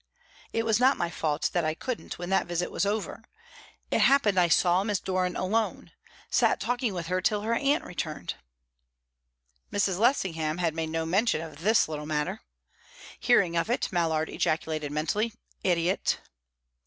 "It 0.51 0.65
was 0.65 0.79
not 0.79 0.97
my 0.97 1.11
fault 1.11 1.51
that 1.53 1.63
I 1.63 1.75
couldn't 1.75 2.17
when 2.17 2.31
that 2.31 2.47
visit 2.47 2.71
was 2.71 2.87
over. 2.87 3.23
It 3.91 3.99
happened 4.01 4.35
that 4.37 4.41
I 4.45 4.47
saw 4.47 4.83
Miss 4.83 4.99
Doran 4.99 5.35
alone 5.35 5.91
sat 6.31 6.59
talking 6.59 6.95
with 6.95 7.05
her 7.05 7.21
till 7.21 7.41
her 7.41 7.53
aunt 7.53 7.83
returned." 7.83 8.33
Mrs. 9.71 9.99
Lessingham 9.99 10.57
had 10.57 10.73
made 10.73 10.89
no 10.89 11.05
mention 11.05 11.39
of 11.39 11.59
this 11.59 11.87
little 11.87 12.07
matter. 12.07 12.41
Hearing 13.19 13.55
of 13.55 13.69
it, 13.69 13.91
Mallard 13.91 14.29
ejaculated 14.31 14.91
mentally, 14.91 15.33
"Idiot!" 15.63 16.19